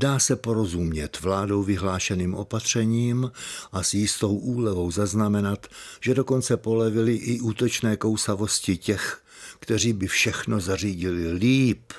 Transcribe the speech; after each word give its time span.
Dá 0.00 0.18
se 0.18 0.36
porozumět 0.36 1.20
vládou 1.20 1.62
vyhlášeným 1.62 2.34
opatřením 2.34 3.32
a 3.72 3.82
s 3.82 3.94
jistou 3.94 4.36
úlevou 4.36 4.90
zaznamenat, 4.90 5.66
že 6.00 6.14
dokonce 6.14 6.56
polevili 6.56 7.14
i 7.14 7.40
útočné 7.40 7.96
kousavosti 7.96 8.76
těch, 8.76 9.22
kteří 9.58 9.92
by 9.92 10.06
všechno 10.06 10.60
zařídili 10.60 11.32
líp. 11.32 11.92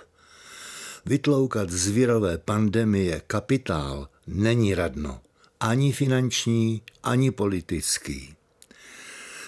Vytloukat 1.05 1.69
z 1.69 1.87
virové 1.87 2.37
pandemie 2.37 3.21
kapitál 3.27 4.09
není 4.27 4.75
radno, 4.75 5.21
ani 5.59 5.91
finanční, 5.91 6.81
ani 7.03 7.31
politický. 7.31 8.33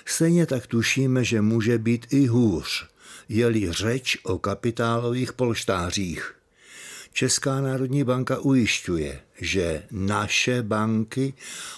Stejně 0.05 0.45
tak 0.45 0.67
tušíme, 0.67 1.23
že 1.23 1.41
může 1.41 1.77
být 1.77 2.07
i 2.09 2.27
hůř, 2.27 2.87
je-li 3.29 3.71
řeč 3.71 4.17
o 4.23 4.37
kapitálových 4.37 5.33
polštářích. 5.33 6.42
Česká 7.13 7.61
národní 7.61 8.03
banka 8.03 8.39
ujišťuje, 8.39 9.21
že 9.41 9.83
naše 9.91 10.63
banky 10.63 11.33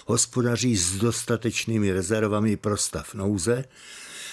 hospodaří 0.06 0.76
s 0.76 0.96
dostatečnými 0.96 1.92
rezervami 1.92 2.56
pro 2.56 2.76
stav 2.76 3.14
nouze, 3.14 3.64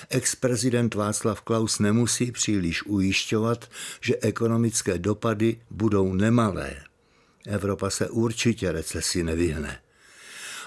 Ex-prezident 0.10 0.96
Václav 0.96 1.42
Klaus 1.42 1.80
nemusí 1.80 2.32
příliš 2.32 2.84
ujišťovat, 2.86 3.70
že 4.02 4.18
ekonomické 4.22 4.98
dopady 4.98 5.60
budou 5.70 6.14
nemalé. 6.14 6.76
Evropa 7.48 7.90
se 7.90 8.10
určitě 8.10 8.72
recesi 8.72 9.24
nevyhne. 9.24 9.83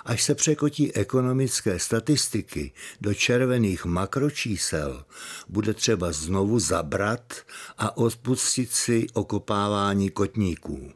Až 0.07 0.23
se 0.23 0.35
překotí 0.35 0.95
ekonomické 0.95 1.79
statistiky 1.79 2.73
do 3.01 3.15
červených 3.15 3.85
makročísel, 3.85 5.05
bude 5.49 5.75
třeba 5.75 6.13
znovu 6.13 6.59
zabrat 6.59 7.35
a 7.79 7.97
odpustit 7.97 8.73
si 8.73 9.07
okopávání 9.13 10.11
kotníků. 10.11 10.93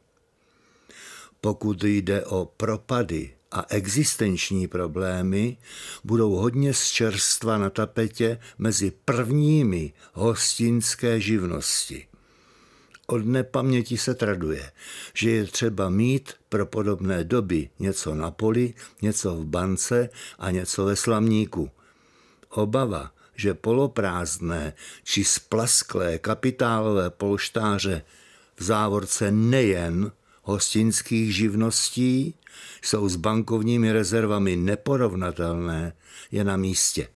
Pokud 1.41 1.85
jde 1.85 2.25
o 2.25 2.45
propady 2.57 3.35
a 3.51 3.67
existenční 3.69 4.69
problémy, 4.69 5.57
budou 6.05 6.31
hodně 6.31 6.75
z 6.75 6.87
čerstva 6.87 7.59
na 7.59 7.71
tapetě 7.71 8.39
mezi 8.59 8.93
prvními 9.05 9.93
hostinské 10.13 11.21
živnosti. 11.21 12.10
Od 13.11 13.27
nepaměti 13.27 13.99
se 13.99 14.15
traduje, 14.15 14.73
že 15.15 15.31
je 15.31 15.45
třeba 15.45 15.89
mít 15.89 16.33
pro 16.49 16.67
podobné 16.67 17.25
doby 17.25 17.69
něco 17.79 18.15
na 18.15 18.31
poli, 18.31 18.75
něco 19.03 19.37
v 19.37 19.45
bance 19.45 20.09
a 20.39 20.51
něco 20.51 20.85
ve 20.85 20.97
slamníku. 20.97 21.71
Obava, 22.49 23.11
že 23.37 23.55
poloprázdné 23.55 24.73
či 25.05 25.25
splasklé 25.25 26.19
kapitálové 26.19 27.11
polštáře 27.11 28.03
v 28.57 28.63
závorce 28.63 29.31
nejen 29.31 30.13
hostinských 30.43 31.37
živností 31.37 32.35
jsou 32.83 33.09
s 33.09 33.17
bankovními 33.17 33.93
rezervami 33.93 34.57
neporovnatelné, 34.57 35.93
je 36.31 36.45
na 36.45 36.57
místě. 36.57 37.09